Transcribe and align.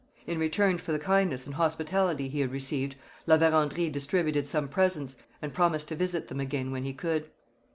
In 0.25 0.39
return 0.39 0.79
for 0.79 0.91
the 0.93 0.97
kindness 0.97 1.45
and 1.45 1.53
hospitality 1.53 2.27
he 2.27 2.39
had 2.39 2.51
received, 2.51 2.95
La 3.27 3.37
Vérendrye 3.37 3.91
distributed 3.91 4.47
some 4.47 4.67
presents 4.67 5.15
and 5.43 5.53
promised 5.53 5.89
to 5.89 5.95
visit 5.95 6.27
them 6.27 6.39
again 6.39 6.71
when 6.71 6.85
he 6.85 6.91
could. 6.93 7.29